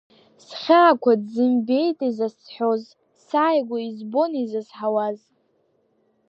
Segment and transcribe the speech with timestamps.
[0.45, 2.83] Схьаақәа дзымбеит изасҳәоз,
[3.25, 5.19] сааигәа избон изызҳауаз…